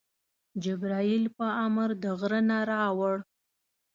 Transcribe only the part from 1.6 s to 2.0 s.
امر